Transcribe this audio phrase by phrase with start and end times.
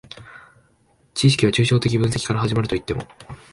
[1.13, 3.03] 知識は抽象的分析から始まるといっても、